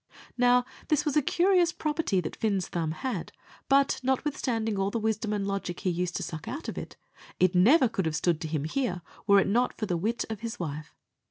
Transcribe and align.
Now, 0.35 0.65
this 0.87 1.05
was 1.05 1.15
a 1.15 1.21
curious 1.21 1.71
property 1.71 2.21
that 2.21 2.35
Fin's 2.35 2.67
thumb 2.69 2.89
had; 2.89 3.31
but, 3.69 3.99
notwithstanding 4.01 4.79
all 4.79 4.89
the 4.89 4.97
wisdom 4.97 5.31
and 5.31 5.45
logic 5.47 5.81
he 5.81 5.91
used, 5.91 6.15
to 6.15 6.23
suck 6.23 6.47
out 6.47 6.67
of 6.67 6.75
it, 6.75 6.97
it 7.39 7.49
could 7.53 7.61
never 7.61 7.89
have 8.05 8.15
stood 8.15 8.41
to 8.41 8.47
him 8.47 8.63
here 8.63 9.03
were 9.27 9.39
it 9.39 9.47
not 9.47 9.77
for 9.77 9.85
the 9.85 9.97
wit 9.97 10.25
of 10.27 10.39
his 10.39 10.59
wife. 10.59 10.95